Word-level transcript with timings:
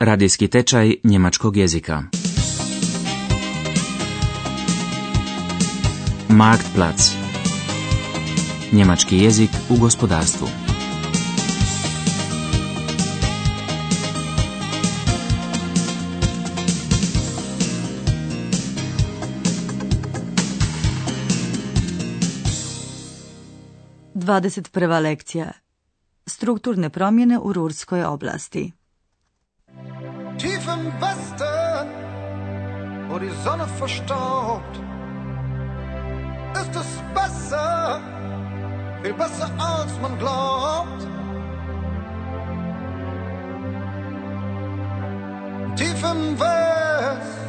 Radijski 0.00 0.48
tečaj 0.48 0.94
njemačkog 1.04 1.56
jezika. 1.56 2.02
Marktplatz. 6.28 7.02
Njemački 8.72 9.18
jezik 9.18 9.50
u 9.70 9.76
gospodarstvu. 9.76 10.48
Dvadeset 24.14 24.72
prva 24.72 24.98
lekcija. 24.98 25.52
Strukturne 26.26 26.90
promjene 26.90 27.38
u 27.38 27.52
Rurskoj 27.52 28.04
oblasti. 28.04 28.79
Im 30.72 30.82
Westen, 31.00 31.86
wo 33.08 33.18
die 33.18 33.34
Sonne 33.44 33.66
verstaubt, 33.66 34.74
ist 36.62 36.76
es 36.82 36.90
besser, 37.14 38.00
viel 39.02 39.14
besser 39.14 39.50
als 39.58 39.92
man 40.02 40.18
glaubt. 40.18 41.00
Tief 45.76 46.02
im 46.12 46.38
Westen, 46.38 47.40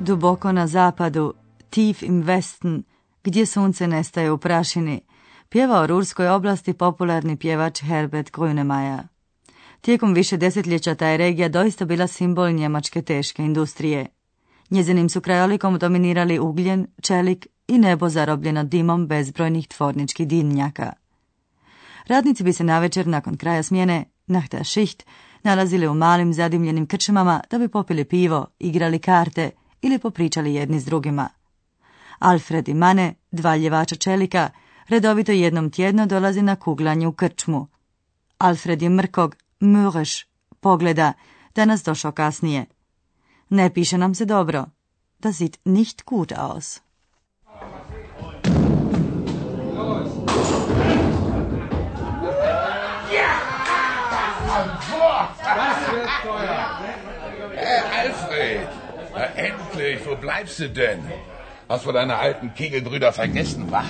Duboko 0.00 0.52
na 0.52 0.66
zapadu, 0.66 1.34
tief 1.70 2.02
im 2.02 2.26
Westen, 2.26 2.84
gdje 3.22 3.46
sunce 3.46 3.86
nestaje 3.86 4.32
u 4.32 4.38
prašini, 4.38 5.02
pjeva 5.48 5.80
o 5.80 5.86
Rurskoj 5.86 6.28
oblasti 6.28 6.72
popularni 6.72 7.36
pjevač 7.36 7.82
Herbert 7.82 8.32
Grönemeyer. 8.32 9.11
Tijekom 9.82 10.14
više 10.14 10.36
desetljeća 10.36 10.94
ta 10.94 11.06
je 11.06 11.16
regija 11.16 11.48
doista 11.48 11.84
bila 11.84 12.06
simbol 12.06 12.50
njemačke 12.50 13.02
teške 13.02 13.42
industrije. 13.42 14.06
Njezinim 14.70 15.08
su 15.08 15.20
krajolikom 15.20 15.78
dominirali 15.78 16.38
ugljen, 16.38 16.86
čelik 17.00 17.46
i 17.68 17.78
nebo 17.78 18.08
zarobljeno 18.08 18.64
dimom 18.64 19.06
bezbrojnih 19.06 19.68
tvorničkih 19.68 20.28
dimnjaka. 20.28 20.92
Radnici 22.06 22.44
bi 22.44 22.52
se 22.52 22.64
navečer 22.64 23.06
nakon 23.06 23.36
kraja 23.36 23.62
smjene, 23.62 24.04
nahta 24.26 24.64
šiht, 24.64 25.02
nalazili 25.42 25.88
u 25.88 25.94
malim 25.94 26.32
zadimljenim 26.32 26.86
krčmama 26.86 27.40
da 27.50 27.58
bi 27.58 27.68
popili 27.68 28.04
pivo, 28.04 28.46
igrali 28.58 28.98
karte 28.98 29.50
ili 29.82 29.98
popričali 29.98 30.54
jedni 30.54 30.80
s 30.80 30.84
drugima. 30.84 31.28
Alfred 32.18 32.68
i 32.68 32.74
Mane, 32.74 33.14
dva 33.30 33.56
ljevača 33.56 33.96
čelika, 33.96 34.50
redovito 34.88 35.32
jednom 35.32 35.70
tjedno 35.70 36.06
dolazi 36.06 36.42
na 36.42 36.56
kuglanje 36.56 37.06
u 37.06 37.12
krčmu. 37.12 37.66
Alfred 38.38 38.82
je 38.82 38.88
mrkog, 38.88 39.36
müreš, 39.62 40.26
pogleda, 40.60 41.12
danas 41.54 41.82
došao 41.82 42.12
kasnije. 42.12 42.66
Ne 43.48 43.74
piše 43.74 43.98
nam 43.98 44.14
se 44.14 44.24
dobro. 44.24 44.64
Das 45.18 45.36
sieht 45.36 45.56
nicht 45.64 46.04
gut 46.04 46.32
aus. 46.32 46.80
Äh, 57.56 57.80
Alfred! 58.00 58.68
Na, 59.14 59.24
endlich, 59.36 60.06
wo 60.06 60.16
bleibst 60.16 60.58
du 60.58 60.68
denn? 60.68 61.00
Hast 61.68 61.86
wohl 61.86 61.92
deine 61.92 62.16
alten 62.16 62.54
Kegelbrüder 62.54 63.12
vergessen, 63.12 63.70
wa? 63.70 63.84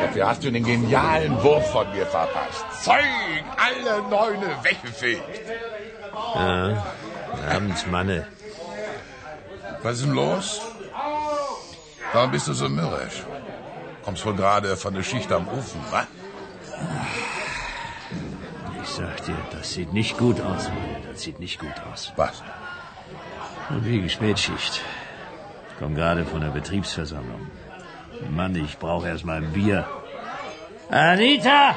Dafür 0.00 0.28
hast 0.28 0.42
du 0.42 0.50
den 0.50 0.64
genialen 0.64 1.42
Wurf 1.42 1.70
von 1.70 1.90
mir 1.92 2.06
verpasst. 2.06 2.64
Zeug, 2.82 3.44
alle 3.56 4.02
Neune 4.08 4.56
weggefegt. 4.62 5.40
Ja, 6.34 6.84
abends, 7.54 7.86
Manne. 7.86 8.26
Was 9.82 9.96
ist 9.96 10.06
denn 10.06 10.14
los? 10.14 10.60
Warum 12.12 12.30
bist 12.30 12.48
du 12.48 12.52
so 12.52 12.68
mürrisch? 12.68 13.24
Kommst 14.04 14.24
wohl 14.26 14.34
gerade 14.34 14.76
von 14.76 14.94
der 14.94 15.02
Schicht 15.02 15.30
am 15.32 15.46
Ofen, 15.48 15.80
wa? 15.90 16.06
Ich 18.82 18.88
sag 18.88 19.24
dir, 19.24 19.36
das 19.52 19.72
sieht 19.72 19.92
nicht 19.92 20.18
gut 20.18 20.40
aus, 20.40 20.68
Manne. 20.68 20.96
Das 21.10 21.22
sieht 21.22 21.38
nicht 21.38 21.60
gut 21.60 21.74
aus. 21.90 22.12
Was? 22.16 22.42
Wie 23.68 24.08
Spätschicht. 24.08 24.80
Ich 25.70 25.78
komme 25.78 25.94
gerade 25.94 26.24
von 26.24 26.40
der 26.40 26.48
Betriebsversammlung. 26.48 27.50
Mann, 28.28 28.56
ich 28.56 28.78
brauche 28.78 29.08
erst 29.08 29.24
mal 29.24 29.36
ein 29.42 29.52
Bier. 29.52 29.86
Anita! 30.90 31.74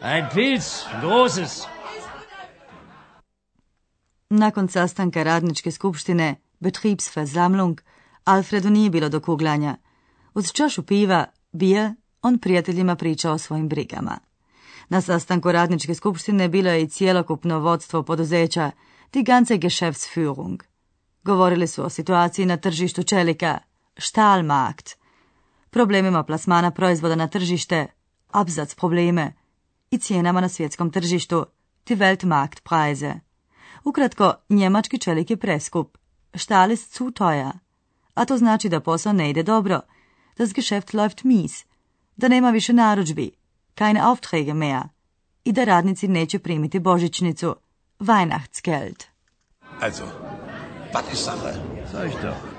Ein 0.00 0.28
Pilz, 0.28 0.86
ein 0.92 1.00
großes. 1.00 1.66
Nakon 4.30 4.68
sastanka 4.68 5.22
radničke 5.22 5.70
skupštine, 5.70 6.36
Betriebsversammlung, 6.60 7.80
Alfredu 8.24 8.70
nije 8.70 8.90
bilo 8.90 9.08
do 9.08 9.20
kuglanja. 9.20 9.76
Uz 10.34 10.52
čašu 10.52 10.82
piva, 10.82 11.26
bije, 11.52 11.94
on 12.22 12.38
prijateljima 12.38 12.96
pričao 12.96 13.34
o 13.34 13.38
svojim 13.38 13.68
brigama. 13.68 14.18
Na 14.88 15.00
sastanku 15.00 15.52
radničke 15.52 15.94
skupštine 15.94 16.48
bilo 16.48 16.70
je 16.70 16.82
i 16.82 16.88
cijelokupno 16.88 17.58
vodstvo 17.58 18.02
poduzeća, 18.02 18.70
die 19.12 19.22
ganze 19.22 19.54
Geschäftsführung. 19.54 20.62
Govorili 21.24 21.66
su 21.66 21.84
o 21.84 21.88
situaciji 21.88 22.46
na 22.46 22.56
tržištu 22.56 23.02
čelika, 23.02 23.58
Stahlmarkt, 23.98 24.96
problemima 25.76 26.22
plasmana 26.22 26.70
proizvoda 26.70 27.14
na 27.14 27.28
tržište, 27.28 27.86
abzac 28.30 28.74
probleme 28.74 29.32
i 29.90 29.98
cijenama 29.98 30.40
na 30.40 30.48
svjetskom 30.48 30.90
tržištu, 30.90 31.46
die 31.86 31.96
Weltmarktpreise. 31.96 33.14
Ukratko, 33.84 34.34
njemački 34.48 34.98
čelik 34.98 35.30
je 35.30 35.36
preskup, 35.36 35.98
Stahl 36.34 36.72
ist 36.72 36.98
zu 36.98 37.10
teuer, 37.10 37.52
a 38.14 38.24
to 38.24 38.38
znači 38.38 38.68
da 38.68 38.80
posao 38.80 39.12
ne 39.12 39.30
ide 39.30 39.42
dobro, 39.42 39.80
das 40.38 40.50
Geschäft 40.50 40.94
läuft 40.94 41.24
mies, 41.24 41.64
da 42.16 42.28
nema 42.28 42.50
više 42.50 42.72
narudžbi, 42.72 43.30
keine 43.74 44.00
Aufträge 44.00 44.54
mehr 44.54 44.82
i 45.44 45.52
da 45.52 45.64
radnici 45.64 46.08
neće 46.08 46.38
primiti 46.38 46.78
božićnicu, 46.78 47.56
Weihnachtsgeld. 48.00 49.04
Also, 49.80 50.04
was 50.92 51.12
ist 51.12 51.24
Sache? 51.24 51.54
Sag 51.92 52.08
ich 52.08 52.22
doch. 52.22 52.56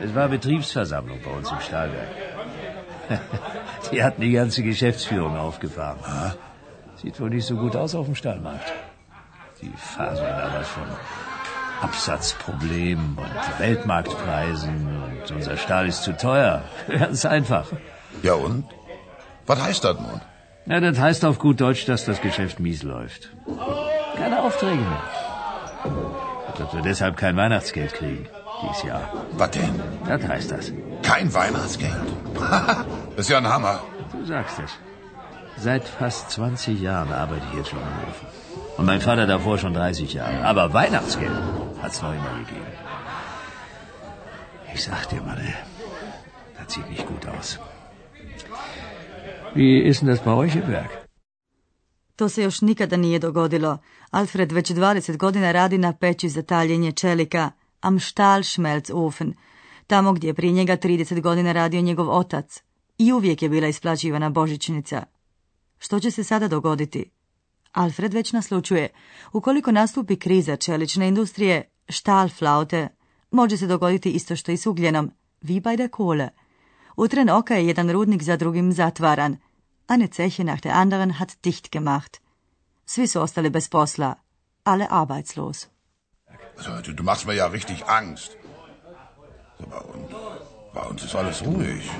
Es 0.00 0.14
war 0.14 0.28
Betriebsversammlung 0.28 1.20
bei 1.24 1.36
uns 1.36 1.50
im 1.50 1.60
Stahlwerk. 1.60 2.37
Die 3.92 4.02
hatten 4.02 4.20
die 4.20 4.32
ganze 4.32 4.62
Geschäftsführung 4.62 5.36
aufgefahren. 5.36 5.98
Sieht 6.96 7.20
wohl 7.20 7.30
nicht 7.30 7.46
so 7.46 7.56
gut 7.56 7.76
aus 7.76 7.94
auf 7.94 8.06
dem 8.06 8.14
Stahlmarkt. 8.14 8.72
Die 9.62 9.70
faseln 9.76 10.36
da 10.36 10.50
was 10.54 10.68
von 10.68 10.84
Absatzproblemen 11.80 13.16
und 13.16 13.60
Weltmarktpreisen 13.60 15.02
und 15.02 15.30
unser 15.30 15.56
Stahl 15.56 15.86
ist 15.86 16.02
zu 16.02 16.16
teuer. 16.16 16.62
Ganz 16.88 17.24
einfach. 17.24 17.66
Ja 18.22 18.34
und? 18.34 18.64
Was 19.46 19.62
heißt 19.62 19.84
das 19.84 19.98
nun? 19.98 20.20
Ja, 20.66 20.80
das 20.80 20.98
heißt 20.98 21.24
auf 21.24 21.38
gut 21.38 21.60
Deutsch, 21.60 21.86
dass 21.86 22.04
das 22.04 22.20
Geschäft 22.20 22.60
mies 22.60 22.82
läuft. 22.82 23.30
Keine 24.16 24.42
Aufträge 24.42 24.82
mehr. 24.82 25.02
Und 25.84 26.60
dass 26.60 26.74
wir 26.74 26.82
deshalb 26.82 27.16
kein 27.16 27.36
Weihnachtsgeld 27.36 27.94
kriegen. 27.94 28.28
Dieses 28.62 28.82
Jahr. 28.82 29.12
Was 29.32 29.50
denn? 29.52 29.80
Das 30.06 30.26
heißt 30.26 30.50
das. 30.50 30.72
Kein 31.02 31.32
Weihnachtsgeld? 31.32 31.94
das 33.18 33.26
ist 33.26 33.30
ja 33.30 33.38
ein 33.38 33.48
Hammer. 33.48 33.76
Du 34.12 34.24
sagst 34.24 34.60
es. 34.64 34.72
Seit 35.66 35.84
fast 36.00 36.30
20 36.30 36.80
Jahren 36.80 37.10
arbeite 37.12 37.46
ich 37.48 37.56
jetzt 37.58 37.70
schon 37.70 37.82
am 37.82 37.96
Ofen. 38.08 38.28
Und 38.76 38.86
mein 38.86 39.00
Vater 39.00 39.26
davor 39.26 39.58
schon 39.58 39.74
30 39.74 40.12
Jahre. 40.14 40.44
Aber 40.50 40.72
Weihnachtsgeld 40.72 41.36
hat's 41.82 42.00
noch 42.00 42.12
immer 42.12 42.34
gegeben. 42.38 42.72
Ich 44.72 44.84
sag 44.84 45.08
dir, 45.08 45.20
Mann, 45.22 45.40
das 46.56 46.74
sieht 46.74 46.88
nicht 46.88 47.08
gut 47.08 47.26
aus. 47.26 47.58
Wie 49.54 49.74
ist 49.90 50.00
denn 50.00 50.10
das 50.12 50.20
bei 50.20 50.34
euch 50.42 50.54
im 50.54 50.68
Werk? 50.68 50.92
To 52.16 52.28
se 52.28 52.42
još 52.42 52.60
nikada 52.60 52.96
nije 52.96 53.18
dogodilo. 53.18 53.78
Alfred 54.10 54.52
već 54.52 54.70
20 54.70 55.16
godina 55.16 55.52
radi 55.52 55.78
na 55.78 55.92
peći 55.92 56.28
za 56.28 56.42
taljenje 56.42 56.92
čelika, 56.92 57.50
am 57.80 58.00
Stahlschmelzofen, 58.00 59.34
tamo 59.86 60.12
gdje 60.12 60.28
je 60.28 60.34
prije 60.34 60.52
njega 60.52 60.76
30 60.76 61.20
godina 61.20 61.52
radio 61.52 61.80
njegov 61.80 62.10
otac. 62.10 62.67
I 62.98 63.12
uvijek 63.12 63.42
je 63.42 63.48
bila 63.48 63.68
isplaćivana 63.68 64.30
božićnica. 64.30 65.02
Što 65.78 66.00
će 66.00 66.10
se 66.10 66.24
sada 66.24 66.48
dogoditi? 66.48 67.10
Alfred 67.72 68.14
već 68.14 68.32
naslučuje. 68.32 68.88
Ukoliko 69.32 69.72
nastupi 69.72 70.16
kriza 70.16 70.56
čelične 70.56 71.08
industrije, 71.08 71.70
Stahlflaute, 71.88 72.88
može 73.30 73.56
se 73.56 73.66
dogoditi 73.66 74.10
isto 74.10 74.36
što 74.36 74.52
i 74.52 74.56
s 74.56 74.66
ugljenom, 74.66 75.10
wie 75.42 75.60
bei 75.60 75.76
der 75.76 75.90
Kohle. 75.90 76.28
U 76.96 77.08
tren 77.08 77.30
oka 77.30 77.54
je 77.54 77.66
jedan 77.66 77.90
rudnik 77.90 78.22
za 78.22 78.36
drugim 78.36 78.72
zatvaran. 78.72 79.36
Eine 79.88 80.08
Zeche 80.16 80.44
nach 80.44 80.62
der 80.62 80.72
anderen 80.74 81.10
hat 81.10 81.32
dicht 81.42 81.70
gemacht. 81.72 82.16
Svi 82.86 83.06
su 83.06 83.20
ostali 83.20 83.50
bez 83.50 83.68
posla, 83.68 84.14
alle 84.64 84.86
arbeitslos. 84.90 85.66
Also, 86.58 86.92
du, 86.92 87.02
machst 87.02 87.26
mir 87.26 87.36
ja 87.36 87.46
richtig 87.46 87.82
Angst. 87.86 88.36
Bei, 89.70 89.80
uns, 89.94 90.10
bei 90.74 90.90
uns 90.90 91.04
ist 91.04 91.14
alles 91.14 91.42
ruhig. 91.42 91.90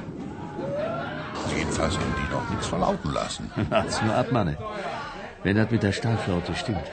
Jedenfalls 1.58 1.94
haben 1.98 2.14
die 2.20 2.32
noch 2.32 2.48
nichts 2.50 2.66
verlauten 2.66 3.12
lassen. 3.12 3.50
Wart's 3.70 4.00
nur 4.02 4.14
ab, 4.14 4.30
Manne. 4.30 4.56
Wenn 5.42 5.56
das 5.56 5.70
mit 5.70 5.82
der 5.82 5.92
Stahlflaute 5.92 6.54
stimmt. 6.54 6.86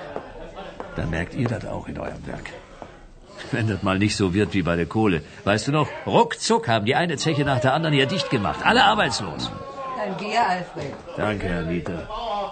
dann 0.95 1.09
merkt 1.09 1.33
ihr 1.35 1.47
das 1.47 1.65
auch 1.65 1.88
in 1.88 2.00
eurem 2.00 2.25
Werk. 2.25 2.50
Wenn 3.51 3.67
das 3.67 3.83
mal 3.83 4.00
nicht 4.00 4.15
so 4.15 4.33
wird 4.33 4.53
wie 4.53 4.62
bei 4.62 4.75
der 4.75 4.85
Kohle. 4.85 5.21
Weißt 5.44 5.67
du 5.67 5.71
noch, 5.71 5.89
ruckzuck 6.06 6.67
haben 6.67 6.85
die 6.85 6.95
eine 6.95 7.17
Zeche 7.17 7.44
nach 7.44 7.59
der 7.59 7.73
anderen 7.73 7.94
hier 7.94 8.06
dicht 8.06 8.29
gemacht. 8.29 8.59
Alle 8.63 8.83
arbeitslos. 8.85 9.51
Dann 9.97 10.17
geh, 10.17 10.38
Alfred. 10.38 10.94
Danke, 11.18 11.47
Herr 11.47 11.63
Dieter. 11.63 12.07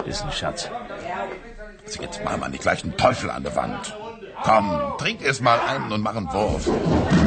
Ist 0.06 0.24
ein 0.24 0.32
Schatz. 0.32 0.70
Also 1.86 2.02
jetzt 2.02 2.24
mal 2.24 2.38
mal 2.38 2.50
nicht 2.50 2.64
gleich 2.64 2.84
einen 2.84 2.98
Teufel 2.98 3.30
an 3.30 3.44
der 3.44 3.56
Wand. 3.56 3.96
Komm, 4.44 4.94
trink 4.98 5.22
erst 5.22 5.42
mal 5.42 5.60
einen 5.60 5.92
und 5.92 6.02
mach 6.02 6.16
einen 6.16 6.32
Wurf. 6.34 6.70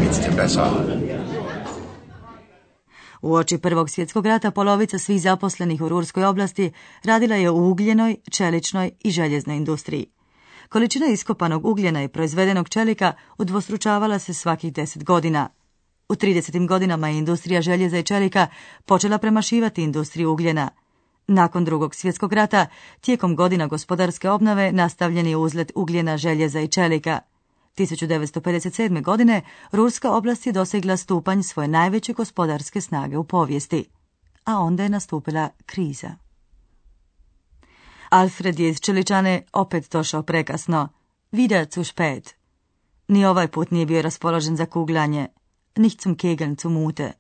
Geht's 0.01 0.21
dir 0.21 0.33
besser? 0.33 0.71
Uoči 3.23 3.59
Prvog 3.59 3.91
svjetskog 3.91 4.27
rata 4.27 4.51
polovica 4.51 4.99
svih 4.99 5.23
zaposlenih 5.23 5.81
u 5.81 5.89
Rurskoj 5.89 6.25
oblasti 6.25 6.73
radila 7.05 7.37
je 7.37 7.51
u 7.51 7.71
ugljenoj, 7.71 8.17
čeličnoj 8.31 8.91
i 9.01 9.11
željeznoj 9.11 9.57
industriji. 9.57 10.07
Količina 10.69 11.07
iskopanog 11.07 11.67
ugljena 11.67 12.03
i 12.03 12.09
proizvedenog 12.09 12.69
čelika 12.69 13.13
udvostručavala 13.39 14.19
se 14.19 14.35
svakih 14.35 14.73
deset 14.73 15.05
godina. 15.05 15.49
U 16.09 16.15
30. 16.15 16.69
godinama 16.69 17.09
je 17.09 17.19
industrija 17.19 17.63
željeza 17.63 17.99
i 17.99 18.03
čelika 18.03 18.47
počela 18.85 19.19
premašivati 19.19 19.83
industriju 19.83 20.33
ugljena. 20.33 20.71
Nakon 21.27 21.65
drugog 21.65 21.95
svjetskog 21.95 22.33
rata, 22.33 22.67
tijekom 23.01 23.37
godina 23.37 23.67
gospodarske 23.67 24.31
obnove 24.31 24.73
nastavljen 24.73 25.27
je 25.27 25.37
uzlet 25.37 25.73
ugljena, 25.75 26.17
željeza 26.17 26.61
i 26.61 26.69
čelika. 26.69 27.21
1957. 27.77 29.03
godine 29.03 29.43
Ruska 29.73 30.13
oblast 30.13 30.47
je 30.47 30.53
dosegla 30.53 30.97
stupanj 30.97 31.43
svoje 31.43 31.69
najveće 31.69 32.13
gospodarske 32.13 32.81
snage 32.81 33.19
u 33.19 33.25
povijesti, 33.25 33.85
a 34.45 34.59
onda 34.59 34.83
je 34.83 34.89
nastupila 34.89 35.49
kriza. 35.67 36.11
Alfred 38.09 38.59
je 38.59 38.69
iz 38.69 38.81
Čeličane 38.81 39.43
opet 39.53 39.93
došao 39.93 40.23
prekasno. 40.23 40.89
Wieder 41.33 41.75
zu 41.75 41.85
spät. 41.85 42.35
Ni 43.09 43.27
ovaj 43.27 43.49
put 43.49 43.71
nije 43.71 43.87
bio 43.87 44.03
raspoložen 44.03 44.57
za 44.57 44.67
kugljanje. 44.67 45.29
Nicht 45.77 46.03
zum 46.03 46.17
Kegeln 46.17 46.57
zu 46.63 46.71
mute. 46.71 47.13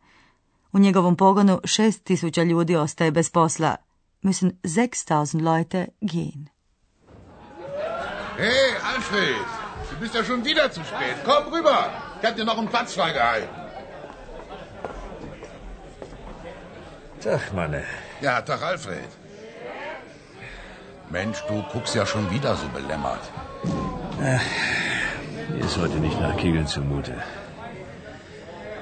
U 0.72 0.78
njegovom 0.78 1.16
pogonu 1.16 1.60
šest 1.64 2.04
tisuća 2.04 2.42
ljudi 2.42 2.76
ostaje 2.76 3.10
bez 3.10 3.30
posla. 3.30 3.76
Müssen 4.22 4.52
6000 4.62 5.42
Leute 5.42 5.86
gehen. 6.00 6.48
Hey, 8.38 8.74
Alfred, 8.94 9.55
du 9.90 9.96
bist 10.00 10.14
ja 10.14 10.24
schon 10.24 10.44
wieder 10.44 10.70
zu 10.70 10.80
spät. 10.84 11.16
Komm 11.24 11.52
rüber. 11.52 11.90
Ich 12.20 12.26
hab 12.26 12.36
dir 12.36 12.44
noch 12.44 12.58
einen 12.58 12.68
Platz 12.68 12.94
freigehalten. 12.94 13.48
Tag, 17.22 17.52
Manne. 17.54 17.82
Ja, 18.20 18.40
Tag, 18.40 18.62
Alfred. 18.62 19.08
Mensch, 21.10 21.42
du 21.48 21.62
guckst 21.72 21.94
ja 21.94 22.04
schon 22.06 22.30
wieder 22.30 22.56
so 22.56 22.68
belämmert. 22.68 23.20
Mir 24.18 25.64
ist 25.64 25.76
heute 25.76 25.96
nicht 25.96 26.20
nach 26.20 26.36
Kegeln 26.36 26.66
zumute. 26.66 27.14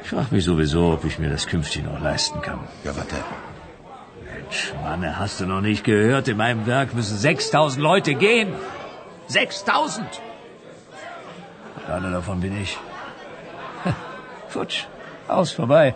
Ich 0.02 0.10
frage 0.10 0.28
mich 0.30 0.44
sowieso, 0.44 0.92
ob 0.92 1.04
ich 1.04 1.18
mir 1.18 1.30
das 1.30 1.46
künftig 1.46 1.84
noch 1.84 2.00
leisten 2.00 2.40
kann. 2.42 2.60
Ja, 2.84 2.94
warte. 2.96 3.16
Mensch, 4.24 4.74
Manne, 4.82 5.18
hast 5.18 5.40
du 5.40 5.46
noch 5.46 5.60
nicht 5.60 5.84
gehört? 5.84 6.28
In 6.28 6.36
meinem 6.36 6.66
Werk 6.66 6.94
müssen 6.94 7.16
6000 7.16 7.82
Leute 7.82 8.14
gehen. 8.14 8.52
6000! 9.28 10.06
Einer 11.88 12.10
davon 12.10 12.40
bin 12.40 12.56
ich. 12.62 12.78
Futsch, 14.48 14.86
aus, 15.28 15.52
vorbei. 15.52 15.94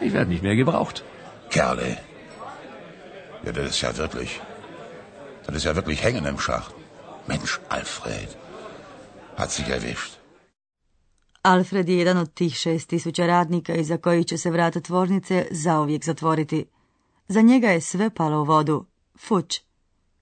Ich 0.00 0.12
werde 0.12 0.30
nicht 0.30 0.42
mehr 0.42 0.56
gebraucht. 0.56 1.04
Kerle. 1.50 1.98
Ja, 3.44 3.52
das 3.52 3.70
ist 3.70 3.82
ja 3.82 3.96
wirklich. 3.96 4.40
Das 5.46 5.56
ist 5.56 5.64
ja 5.64 5.74
wirklich 5.74 6.02
hängen 6.02 6.26
im 6.26 6.38
Schacht. 6.38 6.74
Mensch, 7.26 7.60
Alfred. 7.68 8.36
Hat 9.36 9.50
sich 9.50 9.68
erwischt. 9.68 10.12
Alfred 11.42 11.88
je 11.88 11.98
jedan 11.98 12.18
od 12.18 12.34
tih 12.34 12.54
šest 12.54 12.88
tisuća 12.88 13.26
radnika 13.26 13.74
iza 13.74 13.96
koji 13.96 14.24
će 14.24 14.38
se 14.38 14.50
vrata 14.50 14.80
tvornice 14.80 15.46
zauvijek 15.50 16.04
zatvoriti. 16.04 16.66
Za 17.28 17.40
njega 17.40 17.68
je 17.68 17.80
sve 17.80 18.10
palo 18.10 18.40
u 18.40 18.44
vodu. 18.44 18.86
Fuć. 19.18 19.62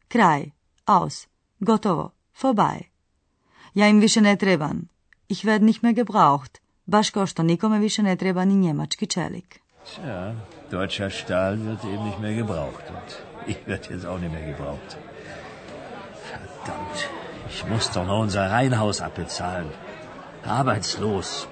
Kraj. 0.09 0.51
Aus. 0.85 1.27
Gotovo. 1.61 2.11
Vorbei. 2.43 2.98
Ja 3.75 3.89
im 3.89 4.01
više 4.01 4.21
ne 4.21 4.37
trebam. 4.37 4.89
Ich 5.29 5.45
werd 5.45 5.63
nicht 5.63 5.83
mehr 5.83 5.95
gebraucht. 5.95 6.59
Baš 6.87 7.11
kao 7.11 7.27
što 7.27 7.43
nikome 7.43 7.79
više 7.79 8.03
ne 8.03 8.17
treba 8.17 8.45
ni 8.45 8.55
njemački 8.55 9.07
čelik. 9.07 9.61
Tja, 9.95 10.35
deutscher 10.71 11.13
Stahl 11.13 11.57
wird 11.57 11.85
eben 11.85 12.05
nicht 12.05 12.19
mehr 12.21 12.35
gebraucht. 12.35 12.85
Und 12.91 13.09
ich 13.47 13.57
werde 13.67 13.95
jetzt 13.95 14.07
auch 14.07 14.21
nicht 14.21 14.33
mehr 14.33 14.47
gebraucht. 14.53 14.97
Verdammt, 16.31 16.99
ich 17.51 17.65
muss 17.71 17.91
doch 17.95 18.07
noch 18.07 18.23
unser 18.23 18.51
Reihenhaus 18.51 19.01
abbezahlen. 19.01 19.69
Arbeitslos. 20.45 21.47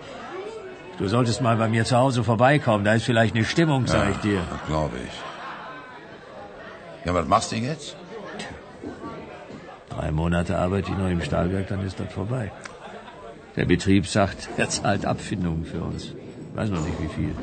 Du 0.98 1.08
solltest 1.08 1.40
mal 1.42 1.56
bei 1.56 1.68
mir 1.68 1.84
zu 1.84 1.96
Hause 1.96 2.24
vorbeikommen, 2.24 2.84
da 2.84 2.94
ist 2.94 3.04
vielleicht 3.04 3.34
eine 3.34 3.44
Stimmung, 3.44 3.86
sag 3.86 4.10
ich 4.10 4.16
dir. 4.16 4.40
Das 4.50 4.66
glaube 4.66 4.96
ich. 5.06 5.14
Ja, 7.04 7.14
was 7.14 7.26
machst 7.26 7.52
du 7.52 7.56
jetzt? 7.56 7.96
Drei 9.96 10.10
Monate 10.12 10.58
arbeite 10.58 10.90
ich 10.90 10.98
noch 10.98 11.08
im 11.08 11.22
Stahlwerk, 11.22 11.68
dann 11.68 11.84
ist 11.86 11.98
das 11.98 12.12
vorbei. 12.12 12.52
Der 13.56 13.64
Betrieb 13.64 14.06
sagt, 14.06 14.48
er 14.58 14.68
zahlt 14.68 15.06
Abfindungen 15.06 15.64
für 15.64 15.82
uns. 15.82 16.12
Weiß 16.54 16.68
noch 16.68 16.84
nicht 16.84 17.00
wie 17.00 17.08
viel. 17.08 17.34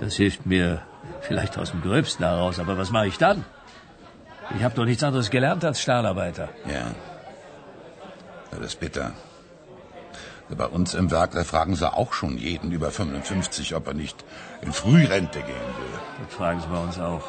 Das 0.00 0.14
hilft 0.16 0.44
mir 0.44 0.82
vielleicht 1.22 1.56
aus 1.58 1.70
dem 1.70 1.80
Gröbsten 1.80 2.24
heraus, 2.24 2.58
aber 2.58 2.76
was 2.76 2.90
mache 2.90 3.06
ich 3.06 3.16
dann? 3.16 3.44
Ich 4.56 4.62
habe 4.62 4.74
doch 4.74 4.84
nichts 4.84 5.02
anderes 5.02 5.30
gelernt 5.30 5.64
als 5.64 5.80
Stahlarbeiter. 5.80 6.50
Ja. 6.66 6.94
Das 8.50 8.60
ist 8.60 8.80
bitter. 8.80 9.12
Bei 10.50 10.66
uns 10.66 10.92
im 10.92 11.10
Werk, 11.10 11.32
da 11.32 11.44
fragen 11.44 11.74
sie 11.74 11.90
auch 11.90 12.12
schon 12.12 12.36
jeden 12.36 12.70
über 12.70 12.90
55, 12.90 13.74
ob 13.74 13.86
er 13.88 13.94
nicht 13.94 14.22
in 14.60 14.72
Frührente 14.72 15.38
gehen 15.38 15.70
will. 15.78 15.98
Das 16.22 16.34
fragen 16.34 16.60
sie 16.60 16.66
bei 16.66 16.78
uns 16.78 16.98
auch. 16.98 17.24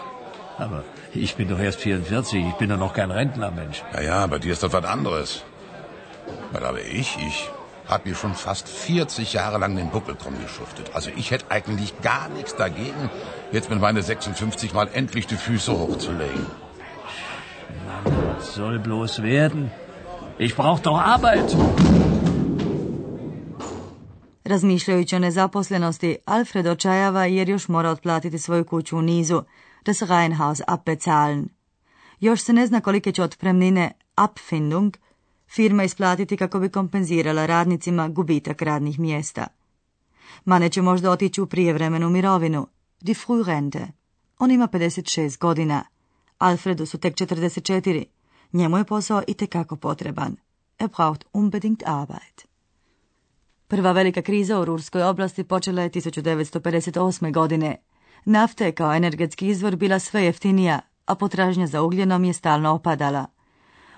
Aber 0.57 0.83
ich 1.13 1.35
bin 1.35 1.49
doch 1.49 1.59
erst 1.59 1.79
44, 1.79 2.45
ich 2.47 2.53
bin 2.53 2.69
doch 2.69 2.77
noch 2.77 2.93
kein 2.93 3.11
Rentner, 3.11 3.51
Mensch. 3.51 3.83
Ja, 3.93 4.01
ja, 4.01 4.27
bei 4.27 4.39
dir 4.39 4.53
ist 4.53 4.63
das 4.63 4.73
was 4.73 4.85
anderes. 4.85 5.43
Weil 6.51 6.65
aber 6.65 6.81
ich, 6.81 7.17
ich 7.27 7.49
habe 7.87 8.09
mir 8.09 8.15
schon 8.15 8.33
fast 8.33 8.67
40 8.67 9.33
Jahre 9.33 9.57
lang 9.57 9.75
den 9.75 9.89
Buckel 9.89 10.15
krumm 10.15 10.35
geschuftet. 10.41 10.91
Also 10.93 11.11
ich 11.15 11.31
hätte 11.31 11.45
eigentlich 11.49 12.01
gar 12.01 12.29
nichts 12.29 12.55
dagegen, 12.55 13.09
jetzt 13.51 13.69
mit 13.69 13.79
meine 13.79 14.01
56 14.01 14.73
mal 14.73 14.89
endlich 14.93 15.27
die 15.27 15.35
Füße 15.35 15.71
hochzulegen. 15.71 16.45
Mann, 17.87 18.13
was 18.35 18.55
soll 18.55 18.79
bloß 18.79 19.21
werden? 19.21 19.71
Ich 20.37 20.55
brauch 20.55 20.79
doch 20.79 20.99
Arbeit. 20.99 21.55
Razmišljajući 24.45 25.15
o 25.15 25.19
nezaposlenosti, 25.19 26.17
Alfred 26.25 26.67
očajava 26.67 27.25
jer 27.25 27.49
još 27.49 27.67
mora 27.67 27.89
otplatiti 27.89 28.39
svoju 28.39 28.65
kuću 28.65 28.97
u 28.97 29.01
nizu, 29.01 29.43
das 29.85 30.01
Reihenhaus 30.01 30.61
abbezahlen. 30.67 31.49
Još 32.19 32.41
se 32.41 32.53
ne 32.53 32.67
zna 32.67 32.81
kolike 32.81 33.11
će 33.11 33.23
otpremnine 33.23 33.91
Abfindung 34.15 34.97
firma 35.47 35.83
isplatiti 35.83 36.37
kako 36.37 36.59
bi 36.59 36.69
kompenzirala 36.69 37.45
radnicima 37.45 38.07
gubitak 38.07 38.61
radnih 38.61 38.99
mjesta. 38.99 39.47
Mane 40.45 40.69
će 40.69 40.81
možda 40.81 41.11
otići 41.11 41.41
u 41.41 41.45
prijevremenu 41.45 42.09
mirovinu, 42.09 42.67
die 43.01 43.15
Frührente. 43.15 43.87
On 44.39 44.51
ima 44.51 44.67
56 44.67 45.39
godina. 45.39 45.83
Alfredu 46.37 46.85
su 46.85 46.97
tek 46.97 47.15
44. 47.15 48.05
Njemu 48.53 48.77
je 48.77 48.83
posao 48.83 49.23
i 49.27 49.33
tekako 49.33 49.75
potreban. 49.75 50.35
Er 50.79 50.89
braucht 50.97 51.25
unbedingt 51.33 51.83
Arbeit. 51.85 52.47
Prva 53.67 53.91
velika 53.91 54.21
kriza 54.21 54.59
u 54.59 54.65
Rurskoj 54.65 55.03
oblasti 55.03 55.43
počela 55.43 55.81
je 55.81 55.89
1958. 55.89 57.33
godine. 57.33 57.77
Nafta 58.25 58.65
je 58.65 58.71
kao 58.71 58.95
energetski 58.95 59.47
izvor 59.47 59.75
bila 59.75 59.99
sve 59.99 60.23
jeftinija, 60.23 60.79
a 61.05 61.15
potražnja 61.15 61.67
za 61.67 61.81
ugljenom 61.81 62.23
je 62.23 62.33
stalno 62.33 62.71
opadala. 62.71 63.25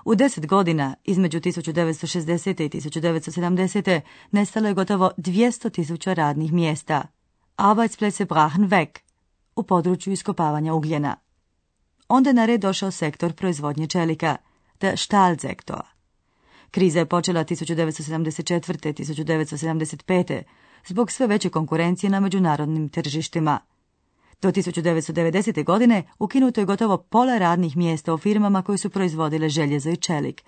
U 0.06 0.16
deset 0.16 0.48
godina, 0.48 0.96
između 1.04 1.40
1960. 1.40 2.64
i 2.64 2.70
1970. 2.70 4.02
nestalo 4.32 4.68
je 4.68 4.74
gotovo 4.74 5.12
200 5.18 5.72
tisuća 5.72 6.14
radnih 6.14 6.54
mjesta. 6.54 7.04
Arbeitsplätze 7.58 8.26
brachen 8.26 8.70
weg 8.70 8.88
u 9.56 9.64
području 9.64 10.14
iskopavanja 10.14 10.74
ugljena. 10.74 11.16
Onda 12.08 12.30
je 12.30 12.34
na 12.34 12.46
red 12.46 12.62
došao 12.62 12.92
sektor 12.92 13.34
proizvodnje 13.34 13.88
čelika, 13.88 14.36
der 14.82 14.98
Stahlsektor. 14.98 15.82
Kriza 16.72 17.00
je 17.00 17.06
počela 17.06 17.44
1974. 17.44 18.90
i 18.90 18.94
1975. 18.94 20.42
zbog 20.88 21.12
sve 21.12 21.28
veće 21.28 21.50
konkurencije 21.50 22.10
na 22.10 22.20
međunarodnim 22.20 22.90
tržištima. 22.90 23.60
Do 24.42 24.52
1990. 24.52 25.64
godine 25.64 26.04
ukinuto 26.20 26.62
je 26.62 26.66
gotovo 26.66 26.98
pola 26.98 27.38
radnih 27.38 27.78
mjesta 27.78 28.14
u 28.14 28.18
firmama 28.18 28.62
koje 28.62 28.78
su 28.78 28.90
proizvodile 28.90 29.50
željezo 29.50 29.90
i 29.90 29.98
čelik. 29.98 30.44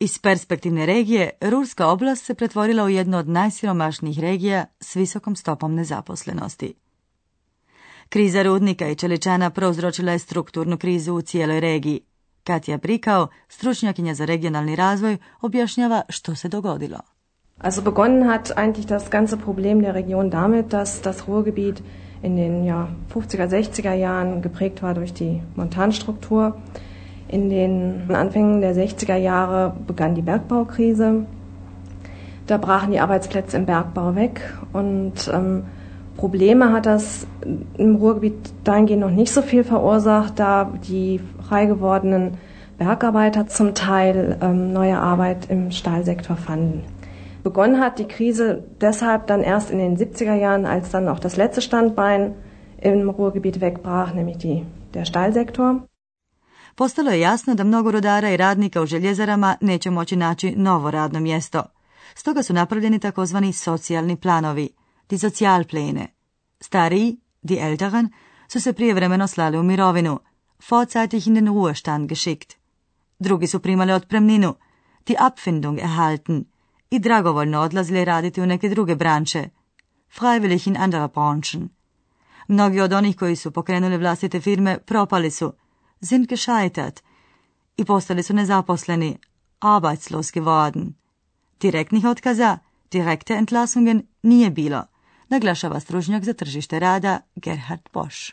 Iz 0.00 0.18
perspektivne 0.18 0.86
regije, 0.86 1.30
Rurska 1.40 1.88
oblast 1.88 2.24
se 2.24 2.34
pretvorila 2.34 2.84
u 2.84 2.88
jednu 2.88 3.18
od 3.18 3.28
najsiromašnijih 3.28 4.18
regija 4.18 4.64
s 4.80 4.96
visokom 4.96 5.36
stopom 5.36 5.74
nezaposlenosti. 5.74 6.74
Kriza 8.08 8.42
rudnika 8.42 8.88
i 8.88 8.94
čeličana 8.94 9.50
prouzročila 9.50 10.12
je 10.12 10.18
strukturnu 10.18 10.78
krizu 10.78 11.14
u 11.14 11.22
cijeloj 11.22 11.60
regiji. 11.60 12.00
Katja 12.44 12.76
Brikao, 12.76 13.28
stručnjakinja 13.48 14.14
za 14.14 14.24
regionalni 14.24 14.76
razvoj, 14.76 15.16
objašnjava 15.40 16.02
što 16.08 16.34
se 16.34 16.48
dogodilo. 16.48 16.98
Also 17.58 17.82
begonnen 17.82 18.28
hat 18.28 18.50
eigentlich 18.56 18.88
das 18.88 19.10
ganze 19.10 19.36
Problem 19.36 19.80
der 19.80 19.94
Region 19.94 20.30
damit, 20.30 20.66
dass 20.66 21.02
das 21.02 21.22
Ruhrgebiet 21.26 21.82
in 22.22 22.36
den 22.36 22.64
ja, 22.64 22.88
50er, 23.12 23.48
60er 23.48 23.94
Jahren 23.94 24.42
geprägt 24.42 24.82
war 24.82 24.94
durch 24.94 25.12
die 25.12 25.42
Montanstruktur. 25.56 26.54
In 27.28 27.50
den 27.50 28.10
Anfängen 28.10 28.60
der 28.60 28.74
60er 28.74 29.16
Jahre 29.16 29.74
begann 29.86 30.14
die 30.14 30.22
Bergbaukrise. 30.22 31.24
Da 32.46 32.58
brachen 32.58 32.92
die 32.92 33.00
Arbeitsplätze 33.00 33.56
im 33.56 33.66
Bergbau 33.66 34.14
weg 34.14 34.40
und 34.72 35.30
ähm, 35.32 35.64
Probleme 36.16 36.72
hat 36.72 36.86
das 36.86 37.26
im 37.78 37.96
Ruhrgebiet 37.96 38.52
dahingehend 38.64 39.02
noch 39.02 39.10
nicht 39.10 39.32
so 39.32 39.42
viel 39.42 39.64
verursacht, 39.64 40.38
da 40.38 40.70
die 40.88 41.20
frei 41.48 41.66
gewordenen 41.66 42.34
Bergarbeiter 42.78 43.46
zum 43.46 43.74
Teil 43.74 44.36
ähm, 44.42 44.72
neue 44.72 44.98
Arbeit 44.98 45.48
im 45.48 45.70
Stahlsektor 45.70 46.36
fanden. 46.36 46.82
Begonnen 47.42 47.80
hat 47.80 47.98
die 47.98 48.08
Krise 48.08 48.62
deshalb 48.80 49.26
dann 49.26 49.42
erst 49.42 49.70
in 49.70 49.78
den 49.78 49.96
70er 49.96 50.34
Jahren, 50.34 50.64
als 50.66 50.90
dann 50.90 51.08
auch 51.08 51.18
das 51.18 51.36
letzte 51.36 51.60
Standbein 51.60 52.34
im 52.80 53.10
Ruhrgebiet 53.10 53.60
wegbrach, 53.60 54.14
nämlich 54.14 54.38
die, 54.38 54.64
der 54.94 55.04
Stahlsektor. 55.04 55.82
Postalo 56.76 57.10
je 57.10 57.20
jasno 57.20 57.54
da 57.54 57.64
mnogo 57.64 57.90
rodara 57.90 58.30
i 58.30 58.36
radnika 58.36 58.82
u 58.82 58.86
željezarama 58.86 59.56
neće 59.60 59.90
moći 59.90 60.16
naći 60.16 60.54
novo 60.56 60.90
radno 60.90 61.20
mjesto. 61.20 61.62
Stoga 62.14 62.42
su 62.42 62.52
napravljeni 62.52 62.98
takozvani 62.98 63.52
socijalni 63.52 64.16
planovi, 64.16 64.68
die 65.10 65.18
Sozialpläne. 65.18 66.06
Stariji, 66.60 67.16
die 67.42 67.60
Älteren, 67.60 68.08
su 68.48 68.60
se 68.60 68.72
prijevremeno 68.72 69.26
slali 69.26 69.58
u 69.58 69.62
mirovinu, 69.62 70.18
vorzeitig 70.70 71.26
in 71.26 71.34
den 71.34 71.48
Ruhestand 71.48 72.08
geschickt. 72.08 72.54
Drugi 73.18 73.46
su 73.46 73.60
primali 73.60 73.92
otpremninu, 73.92 74.54
die 75.08 75.16
Abfindung 75.18 75.78
erhalten, 75.78 76.44
i 76.92 76.98
dragovoljno 76.98 77.60
odlazili 77.60 78.04
raditi 78.04 78.40
u 78.42 78.46
neke 78.46 78.68
druge 78.68 78.94
branče, 78.96 79.48
freiwillig 80.18 80.68
in 80.68 80.76
andere 80.76 81.08
Branchen. 81.08 81.68
Mnogi 82.48 82.80
od 82.80 82.92
onih 82.92 83.16
koji 83.16 83.36
su 83.36 83.50
pokrenuli 83.50 83.96
vlastite 83.96 84.40
firme 84.40 84.78
propali 84.78 85.30
su, 85.30 85.52
sind 86.02 86.28
gescheitert, 86.28 87.02
i 87.76 87.84
postali 87.84 88.22
su 88.22 88.34
nezaposleni, 88.34 89.18
arbeitslos 89.60 90.32
geworden. 90.32 90.94
Direktnih 91.60 92.04
otkaza, 92.04 92.58
direkte 92.90 93.34
entlassungen 93.34 94.02
nije 94.22 94.50
bilo, 94.50 94.84
naglašava 95.28 95.80
stručnjak 95.80 96.24
za 96.24 96.32
tržište 96.32 96.78
rada 96.78 97.20
Gerhard 97.36 97.88
Bosch. 97.92 98.32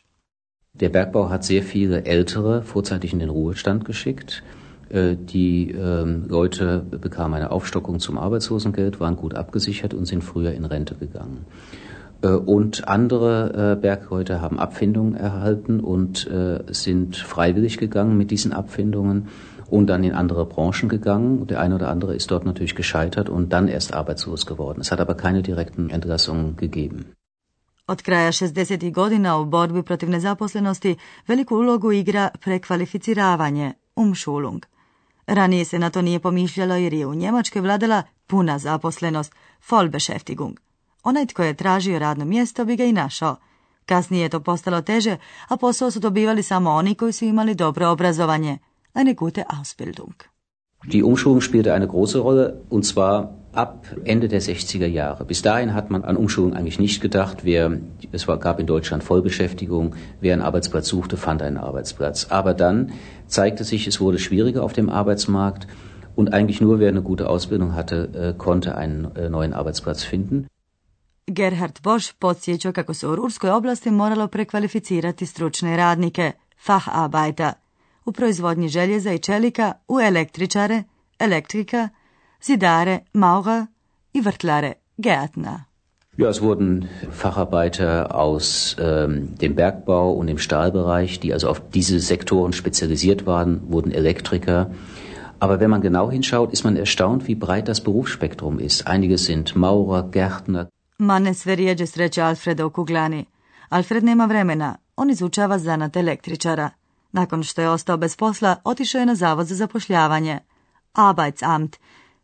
Der 0.74 0.92
Bergbau 0.92 1.30
hat 1.30 1.44
sehr 1.44 1.64
viele 1.74 2.04
Ältere 2.06 2.64
vorzeitig 2.74 3.14
in 3.14 3.20
den 3.20 3.30
Ruhestand 3.30 3.84
geschickt. 3.84 4.44
Äh, 4.90 5.16
die 5.16 5.72
ähm, 5.72 6.26
Leute 6.28 6.84
bekamen 6.90 7.36
eine 7.36 7.52
Aufstockung 7.52 8.00
zum 8.00 8.18
Arbeitslosengeld, 8.18 9.00
waren 9.00 9.16
gut 9.16 9.36
abgesichert 9.36 9.94
und 9.94 10.06
sind 10.06 10.24
früher 10.24 10.52
in 10.54 10.66
Rente 10.66 10.96
gegangen. 10.96 11.46
Äh, 12.22 12.30
und 12.30 12.88
andere 12.88 13.74
äh, 13.74 13.82
Bergleute 13.82 14.42
haben 14.42 14.60
Abfindungen 14.60 15.16
erhalten 15.16 15.80
und 15.80 16.28
sind 16.72 17.16
freiwillig 17.16 17.78
gegangen 17.78 18.18
mit 18.18 18.32
diesen 18.32 18.52
Abfindungen 18.54 19.28
und 19.70 19.88
dann 19.88 20.04
in 20.04 20.14
andere 20.14 20.46
Branchen 20.46 20.90
gegangen. 20.90 21.46
Der 21.48 21.60
eine 21.60 21.76
oder 21.76 21.90
andere 21.90 22.16
ist 22.16 22.32
dort 22.32 22.46
natürlich 22.46 22.76
gescheitert 22.76 23.30
und 23.30 23.54
dann 23.54 23.68
erst 23.68 23.94
arbeitslos 23.94 24.46
geworden. 24.46 24.82
Es 24.82 24.92
hat 24.92 25.00
aber 25.00 25.16
keine 25.16 25.44
direkten 25.44 25.90
Entlassungen 25.90 26.58
gegeben. 26.58 27.14
Od 27.88 28.04
kraja 28.04 28.32
60. 28.32 28.94
godina 28.94 29.40
u 29.40 29.46
borbi 29.46 29.82
protiv 29.84 30.10
nezaposlenosti 30.10 30.98
veliku 31.28 31.56
ulogu 31.56 31.92
igra 31.92 32.30
prekvalificiravanje, 32.40 33.74
umschulung. 33.96 34.66
Ranije 35.32 35.66
se 35.66 35.80
na 35.80 35.90
to 35.90 36.02
nije 36.02 36.20
pomišljalo 36.20 36.76
jer 36.76 36.94
je 36.94 37.08
u 37.08 37.16
Njemačkoj 37.16 37.62
vladala 37.62 38.04
puna 38.28 38.60
zaposlenost, 38.60 39.36
Vollbeschäftigung. 39.70 40.54
Onaj 41.04 41.26
tko 41.26 41.44
je 41.44 41.54
tražio 41.54 42.00
radno 42.00 42.26
mjesto 42.26 42.66
bi 42.66 42.76
ga 42.76 42.84
i 42.84 42.92
našao. 42.92 43.36
Kasnije 43.86 44.24
je 44.24 44.30
to 44.30 44.40
postalo 44.40 44.82
teže, 44.82 45.18
a 45.48 45.58
posao 45.58 45.92
su 45.92 46.00
dobivali 46.00 46.44
samo 46.44 46.70
oni 46.70 46.96
koji 46.96 47.14
su 47.14 47.26
imali 47.26 47.56
dobro 47.56 47.90
obrazovanje, 47.90 48.58
eine 48.94 49.14
gute 49.14 49.44
Ausbildung. 49.60 50.14
Die 50.84 51.04
Umschulung 51.04 51.44
spielte 51.44 51.74
eine 51.74 51.88
große 51.88 52.24
Rolle, 52.24 52.54
und 52.70 52.86
zwar 52.86 53.28
ab 53.52 53.86
Ende 54.04 54.28
der 54.28 54.42
60er 54.42 54.86
Jahre. 54.86 55.26
Bis 55.26 55.42
dahin 55.42 55.74
hat 55.74 55.90
man 55.90 56.04
an 56.04 56.18
Umschulung 56.18 56.54
eigentlich 56.54 56.80
nicht 56.80 57.02
gedacht. 57.02 57.44
Wer, 57.44 57.80
es 58.12 58.28
war, 58.28 58.38
gab 58.38 58.60
in 58.60 58.66
Deutschland 58.66 59.04
Vollbeschäftigung. 59.04 59.96
Wer 60.22 60.34
einen 60.34 60.42
Arbeitsplatz 60.42 60.88
suchte, 60.88 61.18
fand 61.18 61.42
einen 61.42 61.58
Arbeitsplatz. 61.58 62.28
Aber 62.30 62.54
dann 62.54 62.92
zeigte 63.28 63.64
sich, 63.64 63.88
es 63.88 64.00
wurde 64.00 64.20
schwieriger 64.20 64.64
auf 64.64 64.74
dem 64.74 64.90
Arbeitsmarkt. 64.90 65.68
Und 66.16 66.34
eigentlich 66.34 66.62
nur 66.62 66.80
wer 66.80 66.90
eine 66.90 67.02
gute 67.02 67.30
Ausbildung 67.30 67.76
hatte, 67.76 68.10
äh, 68.14 68.38
konnte 68.38 68.76
einen 68.76 69.16
äh, 69.16 69.30
neuen 69.30 69.54
Arbeitsplatz 69.54 70.04
finden. 70.04 70.48
Gerhard 71.28 71.82
Bosch 71.82 72.14
podsjeća 72.20 72.72
kako 72.72 72.94
se 72.94 73.08
u 73.08 73.16
Rurskoj 73.16 73.50
oblasti 73.50 73.92
moralo 73.92 74.28
prekvalificirati 74.28 75.26
stručne 75.26 75.78
radnike, 75.78 76.32
Facharbeiter, 76.58 77.52
u 78.06 78.12
proizvodnji 78.12 78.68
željeza 78.68 79.14
i 79.14 79.20
čelika, 79.20 79.74
u 79.88 80.00
električare, 80.00 80.84
elektrika, 81.20 81.90
Zidare, 82.42 83.02
Maurer 83.14 83.68
i 84.14 84.22
Vrtlare, 84.22 84.76
Gärtner. 84.98 85.66
Ja, 86.18 86.28
es 86.30 86.42
wurden 86.42 86.90
Facharbeiter 87.12 88.14
aus 88.14 88.76
ähm, 88.80 89.36
dem 89.42 89.56
Bergbau 89.56 90.12
und 90.12 90.28
dem 90.28 90.38
Stahlbereich, 90.38 91.20
die 91.20 91.34
also 91.34 91.48
auf 91.48 91.62
diese 91.74 92.00
Sektoren 92.00 92.52
spezialisiert 92.52 93.26
waren, 93.26 93.62
wurden 93.72 93.92
Elektriker. 93.92 94.70
Aber 95.40 95.60
wenn 95.62 95.70
man 95.70 95.82
genau 95.82 96.12
hinschaut, 96.12 96.52
ist 96.52 96.66
man 96.66 96.76
erstaunt, 96.76 97.28
wie 97.28 97.36
breit 97.36 97.68
das 97.70 97.82
Berufsspektrum 97.82 98.60
ist. 98.60 98.88
Einige 98.88 99.18
sind 99.18 99.56
Maurer, 99.56 100.04
Gärtner. 100.12 100.68
Mane 100.98 101.34
sve 101.34 101.56
rijeđe 101.56 101.86
sreće 101.88 102.22
Alfreda 102.22 102.66
u 102.66 102.70
kuglani. 102.70 103.26
Alfred 103.70 104.04
nema 104.04 104.26
vremena, 104.26 104.76
on 104.96 105.10
izučava 105.10 105.60
zanat 105.60 105.96
električara. 105.96 106.70
Nakon 107.12 107.44
što 107.44 107.62
je 107.62 107.70
ostao 107.70 107.98
bez 107.98 108.16
posla, 108.16 108.56
otišao 108.64 109.00
je 109.00 109.06
na 109.06 109.16
zavod 109.16 109.48
za 109.48 109.56
zapošljavanje. 109.56 110.40
Arbeitsamt, 110.94 111.78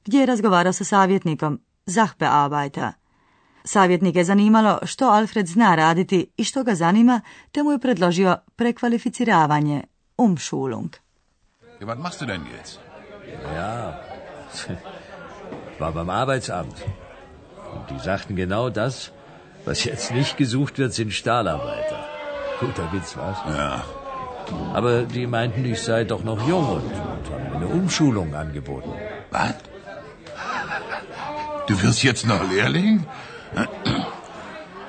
gdje 0.06 0.20
je 0.20 0.26
razgovarao 0.26 0.74
sa 0.74 0.84
savjetnikom, 0.84 1.60
Zahbearbeiter. 1.86 2.92
Savjetnik 3.64 4.16
je 4.16 4.24
zanimalo 4.24 4.80
što 4.84 5.06
Alfred 5.06 5.48
zna 5.48 5.76
raditi 5.76 6.28
i 6.38 6.44
što 6.44 6.64
ga 6.64 6.76
zanima, 6.76 7.22
te 7.52 7.64
mu 7.64 7.72
je 7.72 7.80
predložio 7.80 8.38
prekvalificiravanje, 8.56 9.84
umschulung. 10.18 10.96
Ja, 11.82 11.88
was 11.88 11.98
machst 11.98 12.22
du 12.22 12.26
denn 12.26 12.42
jetzt? 12.58 12.80
Ja, 13.56 14.00
war 15.80 15.92
beim 15.92 16.10
Arbeitsamt. 16.10 16.78
Und 17.74 17.90
die 17.90 18.00
sagten 18.00 18.36
genau 18.36 18.70
das, 18.70 19.12
was 19.66 19.86
jetzt 19.86 20.12
nicht 20.12 20.38
gesucht 20.38 20.78
wird, 20.78 20.94
sind 20.94 21.12
Stahlarbeiter. 21.14 22.00
Guter 22.60 22.94
Witz, 22.94 23.18
was? 23.18 23.38
Ja. 23.58 23.84
Aber 24.74 25.04
die 25.04 25.28
meinten, 25.28 25.66
ich 25.66 25.82
sei 25.82 26.04
doch 26.04 26.24
noch 26.24 26.48
jung 26.48 26.70
und, 26.70 26.84
und 26.84 27.26
haben 27.32 27.50
mir 27.50 27.56
eine 27.56 27.68
Umschulung 27.68 28.36
angeboten. 28.36 28.94
Was? 29.32 29.56
Du 31.68 31.82
wirst 31.82 32.04
jetzt 32.04 32.26
noch 32.28 32.44
Lehrling? 32.52 33.06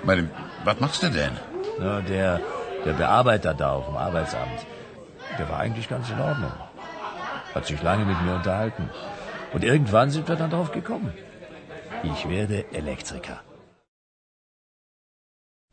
Meine, 0.05 0.31
was 0.65 0.81
machst 0.81 1.03
du 1.03 1.09
denn? 1.11 1.33
Ja, 1.81 2.01
der, 2.01 2.41
der 2.85 2.93
Bearbeiter 2.93 3.55
da 3.55 3.73
auf 3.73 3.87
dem 3.87 3.97
Arbeitsamt, 3.97 4.67
der 5.39 5.49
war 5.49 5.59
eigentlich 5.61 5.89
ganz 5.89 6.11
in 6.11 6.21
Ordnung. 6.21 6.53
Hat 7.55 7.67
sich 7.67 7.83
lange 7.83 8.05
mit 8.05 8.23
mir 8.23 8.35
unterhalten. 8.35 8.91
Und 9.55 9.65
irgendwann 9.65 10.11
sind 10.11 10.29
wir 10.29 10.37
dann 10.37 10.51
drauf 10.51 10.71
gekommen. 10.73 11.13
Ich 12.03 12.29
werde 12.29 12.65
Elektriker. 12.73 13.41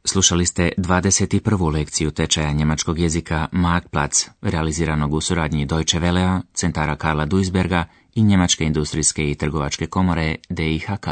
Slušali 0.05 0.45
ste 0.45 0.71
21. 0.77 1.41
lekciju 1.73 2.11
tečaja 2.11 2.51
njemačkog 2.51 2.99
jezika 2.99 3.47
Marktplatz, 3.51 4.29
realiziranog 4.41 5.13
u 5.13 5.21
suradnji 5.21 5.65
Deutsche 5.65 5.99
Wellea, 5.99 6.41
centara 6.53 6.95
Karla 6.95 7.25
Duisberga 7.25 7.85
i 8.15 8.23
Njemačke 8.23 8.63
industrijske 8.63 9.31
i 9.31 9.35
trgovačke 9.35 9.87
komore 9.87 10.35
DIHK. 10.49 11.07